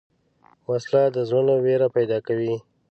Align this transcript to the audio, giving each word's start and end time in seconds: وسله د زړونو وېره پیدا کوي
وسله 0.69 1.01
د 1.15 1.17
زړونو 1.27 1.53
وېره 1.65 1.87
پیدا 1.95 2.17
کوي 2.27 2.53